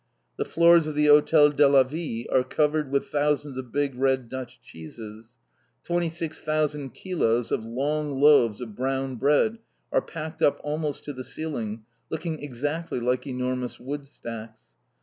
The 0.37 0.45
floors 0.45 0.87
of 0.87 0.95
the 0.95 1.05
Hotel 1.05 1.51
de 1.51 1.67
la 1.67 1.83
Ville 1.83 2.25
are 2.31 2.43
covered 2.43 2.89
with 2.89 3.09
thousands 3.09 3.55
of 3.55 3.71
big 3.71 3.93
red 3.93 4.29
Dutch 4.29 4.59
cheeses. 4.63 5.37
Twenty 5.83 6.09
six 6.09 6.39
thousand 6.41 6.95
kilos 6.95 7.51
of 7.51 7.65
long 7.65 8.19
loaves 8.19 8.61
of 8.61 8.75
brown 8.75 9.17
bread 9.17 9.59
are 9.91 10.01
packed 10.01 10.41
up 10.41 10.59
almost 10.63 11.03
to 11.03 11.13
the 11.13 11.23
ceiling, 11.23 11.83
looking 12.09 12.41
exactly 12.41 12.99
like 12.99 13.27
enormous 13.27 13.79
wood 13.79 14.07
stacks. 14.07 14.73